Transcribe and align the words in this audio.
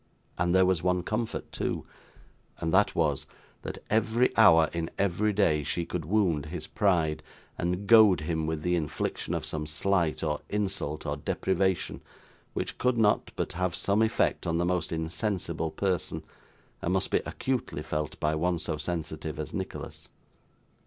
And 0.35 0.55
there 0.55 0.65
was 0.65 0.81
one 0.81 1.03
comfort 1.03 1.51
too; 1.51 1.85
and 2.57 2.73
that 2.73 2.95
was, 2.95 3.27
that 3.61 3.77
every 3.87 4.35
hour 4.35 4.67
in 4.73 4.89
every 4.97 5.31
day 5.31 5.61
she 5.61 5.85
could 5.85 6.05
wound 6.05 6.47
his 6.47 6.65
pride, 6.65 7.21
and 7.55 7.85
goad 7.85 8.21
him 8.21 8.47
with 8.47 8.63
the 8.63 8.75
infliction 8.75 9.35
of 9.35 9.45
some 9.45 9.67
slight, 9.67 10.23
or 10.23 10.41
insult, 10.49 11.05
or 11.05 11.17
deprivation, 11.17 12.01
which 12.55 12.79
could 12.79 12.97
not 12.97 13.31
but 13.35 13.53
have 13.53 13.75
some 13.75 14.01
effect 14.01 14.47
on 14.47 14.57
the 14.57 14.65
most 14.65 14.91
insensible 14.91 15.69
person, 15.69 16.23
and 16.81 16.93
must 16.93 17.11
be 17.11 17.19
acutely 17.23 17.83
felt 17.83 18.19
by 18.19 18.33
one 18.33 18.57
so 18.57 18.77
sensitive 18.77 19.37
as 19.37 19.53
Nicholas. 19.53 20.09